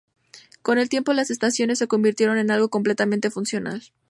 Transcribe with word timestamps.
Con 0.63 0.79
el 0.79 0.89
tiempo 0.89 1.13
las 1.13 1.29
estaciones 1.29 1.77
se 1.77 1.87
convirtieron 1.87 2.39
en 2.39 2.49
algo 2.49 2.69
completamente 2.71 3.29
funcional. 3.29 3.83